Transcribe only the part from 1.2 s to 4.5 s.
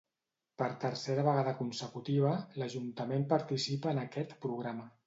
vegada consecutiva, l'Ajuntament participa en aquest